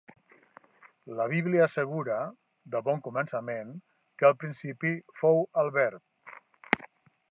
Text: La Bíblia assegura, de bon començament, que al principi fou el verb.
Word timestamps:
La 1.19 1.27
Bíblia 1.33 1.63
assegura, 1.67 2.17
de 2.75 2.81
bon 2.89 3.05
començament, 3.09 3.77
que 4.19 4.31
al 4.31 4.37
principi 4.45 4.97
fou 5.23 5.43
el 5.65 5.75
verb. 5.81 6.85